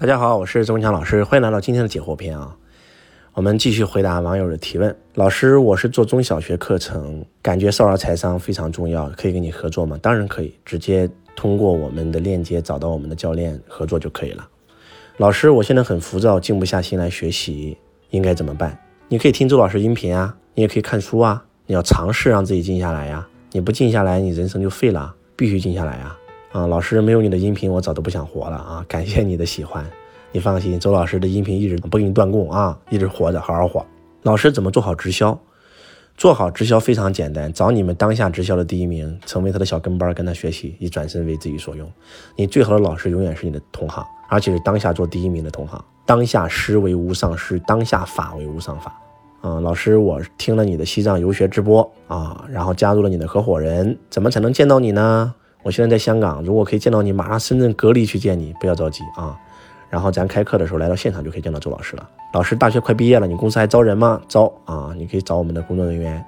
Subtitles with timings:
[0.00, 2.56] 大家好，我是周文强老师，欢迎来到今天的解惑篇啊。
[3.32, 4.96] 我们继续回答网友的提问。
[5.14, 9.98] 老师，我是做中小学课程，感觉少儿财商非常重要，可以跟你合作吗？
[10.00, 14.48] 当然可以，直接通过我们的链接找到我们的教练合作就可以了。
[15.16, 17.76] 老师，我现在很浮躁，静不下心来学习，
[18.10, 18.78] 应该怎么办？
[19.08, 23.26] 你可以听周老师音频啊，你也可以看书啊，你要尝试让自己静下来呀。
[23.50, 26.16] 你不静下来，你人生就废了，必须静下来啊。
[26.52, 28.84] 啊，老师没有你的音频，我早都不想活了啊！
[28.88, 29.84] 感谢你的喜欢，
[30.32, 33.84] 你放心，周老师的音频一直不给你断供啊，一直活着，好好活。
[34.22, 35.38] 老师怎么做好直销？
[36.16, 41.88] 做好直销非常简单，找你们当下直销的第一名，成为他的小跟班，跟他学习，以转身为自己所用。
[42.34, 45.84] 你最好的老师永远是你的同行，而且是当下做第一名的同行。
[46.06, 48.98] 当下师为无上师，当下法为无上法。
[49.42, 55.34] 啊，老师，我听了你的西藏游学直播啊，然后加入了你的合伙人，怎么才能见到你呢？
[55.62, 59.38] 我现在在香港，如果可以见到你，马上深圳隔离去见你，不要着急啊。
[59.90, 62.08] 然后咱开课的时候来到现场就可以见到周老师了。
[62.34, 64.20] 老师，大学快毕业了，你公司还招人吗？
[64.28, 66.22] 招啊，你可以找我们的工作人员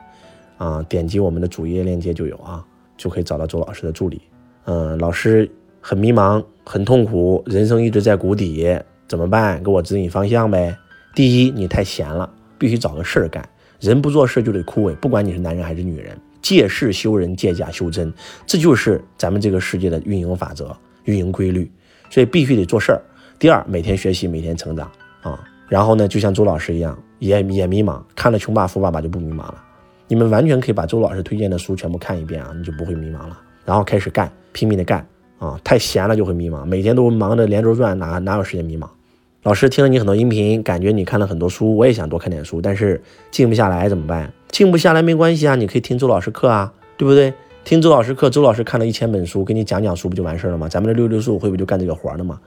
[0.56, 2.64] 啊，点击我们的主页链接就有啊，
[2.97, 4.22] 就可以找到周老师的助理。
[4.64, 5.50] 嗯，老师
[5.81, 9.62] 很迷茫，很痛苦，人生一直在谷底，怎么办？
[9.62, 10.75] 给我指引方向呗。
[11.15, 12.28] 第一，你太闲了，
[12.59, 13.47] 必须找个事儿干。
[13.78, 16.19] 人不做事就得枯萎，不管你是男人还是女人。
[16.43, 18.13] 借势修人，借假修真，
[18.47, 21.71] 这就是咱们这个世界的运营法则、运营规律。
[22.13, 23.01] 所以必须得做事儿。
[23.39, 24.91] 第二，每天学习，每天成长
[25.23, 25.39] 啊。
[25.69, 29.63] 然后呢，就像周老师一样，也也迷茫，看了《穷爸富爸爸》就不迷茫了。
[30.09, 33.39] 你们完全可以把周老师推荐的书全部看一遍啊，你就不会迷茫了。
[33.65, 35.07] 然后开始干，拼命的干
[35.39, 35.57] 啊。
[35.63, 38.89] 太闲了就会迷茫，每天都忙着连轴转，哪哪有时间迷茫？
[39.45, 44.33] 老师听了你很多音频，感觉你看了很多书，我也想多看点书，但是静不下来怎么办？
[44.51, 47.33] 静不下来没关系啊，你可以听周老师课啊，对不对？
[47.65, 50.69] 听周老师课，周老师看了一千本书，给你讲讲书不就完事了吗？
[50.69, 52.41] 咱们的六六十五会不就干这个活儿呢吗？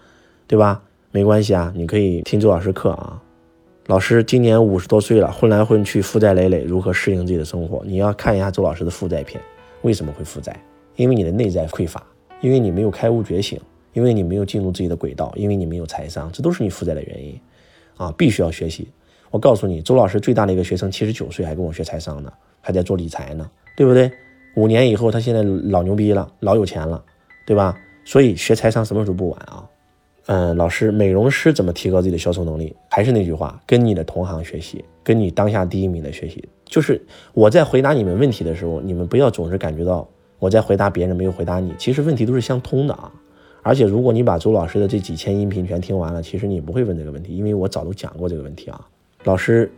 [0.48, 0.82] 对吧？
[1.12, 3.22] 没关系啊，你可以听周老师课啊。
[3.88, 7.84] 老师今年五十多岁了，混来混去，负债累累，如何适应自己的生活？
[7.86, 9.42] 你要看一下周老师的负债篇，
[9.82, 10.60] 为什么会负债？
[10.96, 12.04] 因为你的内在匮乏，
[12.42, 13.60] 因为你没有开悟觉醒。
[13.94, 17.40] 因为你没有进入自己的轨道，因为你没有财商，这都是你负债的原因，
[17.96, 18.88] 啊，必须要学习。
[19.34, 24.12] 我告诉你，周老师最大的一个学生七十九岁还跟我学财商呢，还在做理财呢，对不对？
[24.56, 27.04] 五年以后他现在老牛逼了，老有钱了，
[27.44, 27.76] 对吧？
[28.06, 29.68] 所以学财商什么时候不晚啊？
[30.28, 32.76] 嗯，老师，美容师怎么提高自己的销售能力？
[32.92, 36.48] 还是那句话，跟你的同行学习，跟你当下第一名的学习。
[36.66, 40.08] 就是我在回答你们问题的时候，你们不要总是感觉到
[40.38, 43.12] 我在回答别人没有回答你，其实问题都是相通的啊。
[43.64, 48.80] 而且，如果你把周老师的这几千音频全听完了，其实你不会问这个问题，因为我早都讲过这个问题啊。
[49.24, 49.72] 老师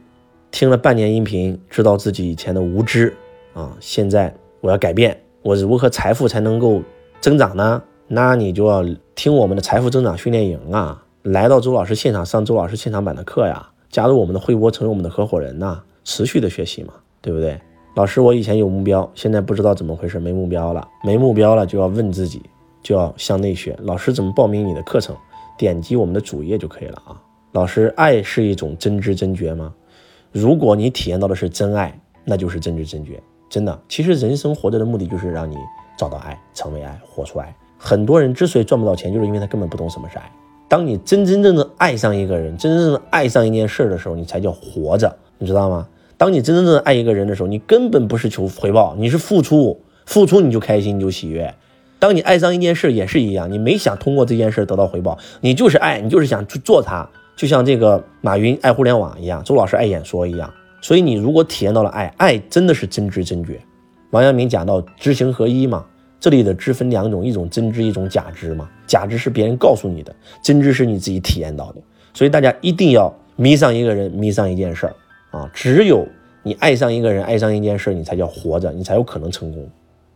[0.49, 3.15] 听了半年音频，知道自己以前的无知
[3.53, 6.81] 啊，现在我要改变，我如何财富才能够
[7.21, 7.81] 增长呢？
[8.07, 8.83] 那你就要
[9.13, 17.59] 听我们的财富增长训练营啊，来到周老师现场上周老师现场版的课呀，加入我们的会播，成为我们的合伙人呐，持续的学习嘛，对不对？
[17.95, 22.41] 老师，我以前有目标，现在不知道怎么回事，没目标了，没目标了就要问自己。
[22.83, 25.15] 就要向内学，老师怎么报名你的课程？
[25.57, 27.19] 点击我们的主页就可以了啊。
[27.55, 29.73] 老师，爱是一种真知真觉吗？
[30.33, 33.17] 如果你体验到的是真爱，那就是真知真觉。
[33.49, 35.55] 真的，其实人生活着的目的就是让你
[35.97, 37.55] 找到爱，成为爱，活出爱。
[37.77, 40.29] 很多人之所以赚不到钱，就是因为他根本不懂什么是爱。
[40.67, 45.87] 当你真真正正爱上一个人，真真正正爱上一件事的时候，你才叫活着，你知道吗？
[46.17, 51.53] 当你真真正正爱一个人的时候，你根本不是求回报，你是付出，付出你就开心，你就喜悦。
[51.99, 60.51] 当你爱上一件事也是一样，你没想通过这件事得到回报，你就是爱你就是想去做它，就像这个马云爱互联网一样，周老师爱演说一样。
[60.81, 63.59] 所以你如果体验到了爱，爱真的是真知真觉。
[64.11, 65.85] 王阳明讲到知行合一嘛，
[66.19, 68.69] 这里的知分两种，一种真知，一种假知嘛。
[68.87, 71.81] 假知是别人告诉你的，真知是你自己体验到的。
[72.13, 74.95] 所以大家一定要迷上一个人，迷上一件事儿
[75.31, 75.49] 啊！
[75.53, 76.07] 只有
[76.43, 79.67] 你爱上一个人，爱上一件事儿，你才叫活着，你才有可能成功。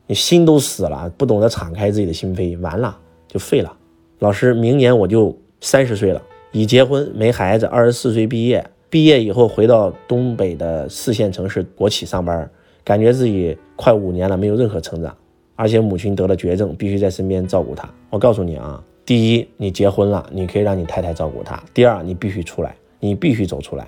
[0.08, 2.97] 你心都死了，不懂得敞开自己的心扉，完了
[3.28, 3.75] 就废了。
[4.19, 6.22] 老师，明年我就三十岁了，
[6.52, 12.50] 已结婚没孩子，二十四岁毕业，毕业以后回到东北的四线城市国企上班，
[12.84, 15.16] 感觉自己快五年了没有任何成长，
[15.56, 17.88] 而且母亲得了绝症，必须在身边照顾她。
[18.09, 23.88] 我告诉你啊，第一，你结婚了，你可以让你太太照顾她；第二，你必须出来，你必须走出来。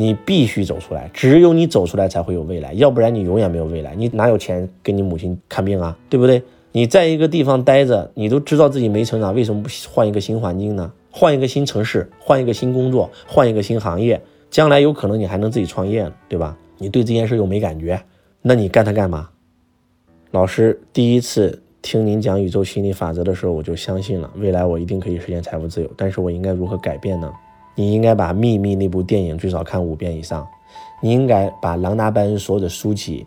[0.00, 3.96] 你必须走出来，只有你走出来才会有未来，要不然你永远没有未来。
[3.96, 5.98] 你哪有钱给你母亲看病啊？
[6.08, 6.40] 对不对？
[6.70, 10.92] 你在一个地方待着，你都知道自己没成长，为什么不换一个新环境呢？
[11.10, 14.20] 换一个新城市，换一个新工作，换一个新行业，
[14.50, 16.56] 将来有可能你还能自己创业，对吧？
[16.78, 18.00] 你对这件事又没感觉，
[18.42, 19.28] 那你干它干嘛？
[20.30, 25.90] 老师第一次听您讲宇宙心理法则的时候，我就相信了，未来我一定可以实现财富自由。
[25.96, 27.32] 但是我应该如何改变呢？
[27.74, 30.46] 你应该把《秘密》那部电影最少看五遍以上，
[31.00, 33.26] 你应该把朗达·拜恩所有的书籍，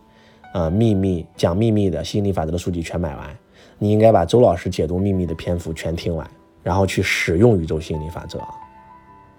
[0.54, 3.38] 呃，《秘密》讲秘密的心理法则的书籍全买完，
[3.80, 6.30] 你应该把周老师解读秘密的篇幅全听完，
[6.64, 8.40] 然后去使用宇宙心理法则。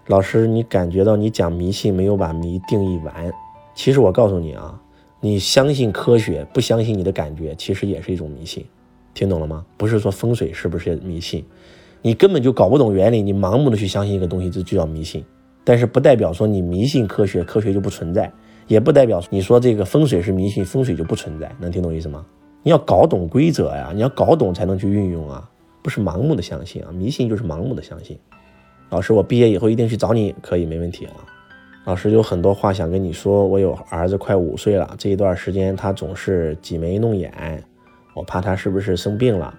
[0.08, 3.32] 老师，你感觉到你讲迷信没有把迷定义完？
[3.74, 4.80] 其实我告诉你啊，
[5.20, 8.66] 你相信科学，不相信你的感觉，其实也是一种迷信。
[9.14, 9.64] 听懂了吗？
[9.76, 11.44] 不是说风水是不是迷信？
[12.02, 15.25] 你根本就搞不懂原理，你盲目的去相信一个东西，这就叫迷信。
[15.62, 18.28] 但是不代表说你迷信科学，科学就不存在；
[18.66, 21.54] 也不代表你说这个风水是迷信，风水就不存在。
[21.60, 22.26] 能听懂意思吗？
[22.64, 25.48] 你要搞懂规则呀，你要搞懂才能去运用啊，
[25.82, 26.90] 不是盲目的相信啊。
[26.93, 28.19] 迷信就是盲目的相信。
[28.90, 31.17] 老师，我毕业以后一定去找你，可以没问题啊。
[31.84, 37.62] 老师有很多话想跟你说，我有儿子快五岁了，这一段时间他总是挤眉弄眼，
[38.14, 39.52] 我怕他是不是生病了，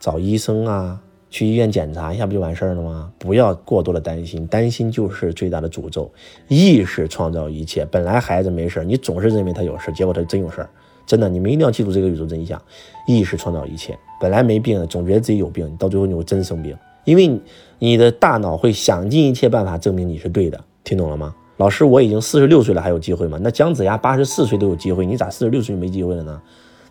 [0.00, 1.00] 找医生啊。
[1.28, 3.12] 去医院检查一下不就完事儿了吗？
[3.18, 6.10] 不要过多的担心，担心就是最大的诅咒。
[6.46, 10.70] 意识创造一切，本来孩子没事儿，你总是认为他有事儿，结果他真有事儿。
[11.06, 12.60] 真的，你们一定要记住这个宇宙真相：
[13.06, 13.96] 意识创造一切。
[14.20, 17.40] 本来没病的，总觉得自己有病，到最后你会真生病，因为
[17.78, 20.58] 你的大脑会想尽一切办法证明你是对的。
[20.82, 21.34] 听懂了吗？
[21.58, 23.38] 老师，我已经四十六岁了，还有机会吗？
[23.40, 26.40] 那姜子牙八十四岁都有机会，你咋四十六岁没机会了呢？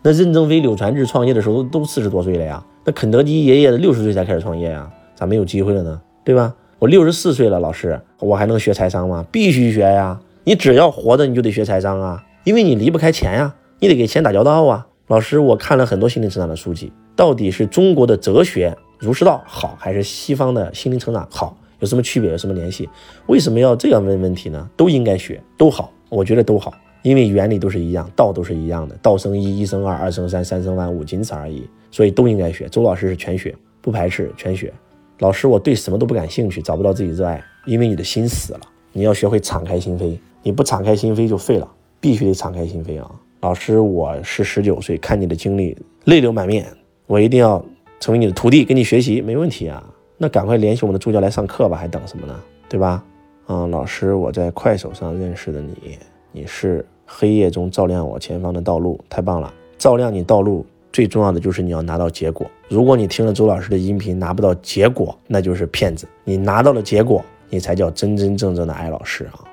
[0.02, 2.64] 那任正非、柳传志创业的时候都四十多岁了呀。
[2.84, 6.00] 那肯德基爷爷六十岁才开始创业呀，咋没有机会了呢？
[6.24, 6.54] 对吧？
[6.78, 9.24] 我六十四岁了，老师，我还能学财商吗？
[9.32, 10.20] 必须学呀！
[10.44, 14.86] 你只要活着，你就得学财商啊，因为你离不开钱呀，你得给钱打交道啊。
[15.08, 21.56] 老师，我看了很多心灵成长的书籍，到底是中国的哲学儒释道好，还是西方的心灵成长好？
[21.80, 22.30] 有什么区别？
[22.30, 22.88] 有什么联系？
[23.26, 24.68] 为什么要这样问问题呢？
[24.76, 26.72] 都应该学，都好，我觉得都好。
[27.02, 31.68] 因为原理都是一样，道都是一样的，道生一，一生二，二生三，三生万物，仅此而已。
[31.90, 32.68] 所以都应该学。
[32.68, 34.72] 周老师是全学，不排斥全学。
[35.18, 38.60] 老师，我对什么都不感兴趣，找不到自己热爱，因为你的心死了。
[38.92, 41.70] 你要学会敞开心扉，你不敞开心扉就废了，
[42.00, 43.10] 必须得敞开心扉啊！
[43.40, 46.66] 老师，我是十九岁，看你的经历，泪流满面，
[47.06, 47.64] 我一定要
[48.00, 49.82] 成为你的徒弟，跟你学习，没问题啊。
[50.18, 52.34] 那赶快联系我们的助教来上课吧，还等什么呢？
[52.68, 53.04] 对吧？
[53.46, 55.98] 啊，老师，我在快手上认识的你，
[56.32, 56.84] 你是。
[57.08, 59.54] 黑夜中照亮我前方的道路，太棒了！
[59.78, 62.50] 照亮你道路最重要的就是你要拿到结果。
[62.68, 66.04] 如果你听了周老师的音频拿不到结果，那就是骗子。
[66.24, 69.45] 你拿到了结果，你才叫真真正正的爱老师啊！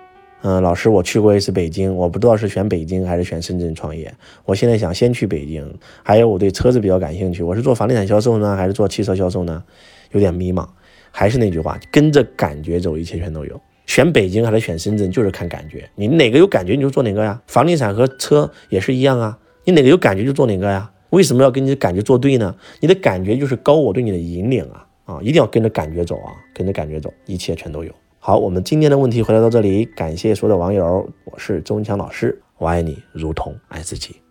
[0.46, 4.14] 嗯，老师，我去过一次北京，我不知道是选北京还是选深圳创业。
[4.44, 5.74] 我现在想先去北京，
[6.04, 9.64] 还有我对车子比较感兴趣，我是做房地产销售呢，还是做汽车销售呢？
[10.12, 10.68] 有点迷茫。
[11.12, 13.62] 还是那句话，跟着感觉走，一切全都有。
[13.86, 15.90] 选北京还是选深圳，就是看感觉。
[15.96, 17.42] 你哪个有感觉，你就做哪个呀。
[17.48, 20.92] 房地产和车也是一样啊，你哪个有感觉就做哪个呀。
[21.12, 22.54] 为什么要跟你的感觉作对呢？
[22.82, 27.94] 你的感觉就是高我对你的引领啊啊，一定要跟着感觉走啊，跟着感觉走，一切全都有。
[28.26, 34.23] 好，我们今天的问题回答到这里，感谢所有的网友，我是周文强老师，我爱你如同爱自己。